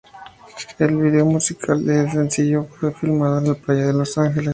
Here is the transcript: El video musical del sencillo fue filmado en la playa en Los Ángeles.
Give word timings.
El 0.79 0.97
video 0.97 1.27
musical 1.27 1.85
del 1.85 2.09
sencillo 2.09 2.63
fue 2.65 2.91
filmado 2.91 3.37
en 3.37 3.49
la 3.49 3.53
playa 3.53 3.91
en 3.91 3.99
Los 3.99 4.17
Ángeles. 4.17 4.49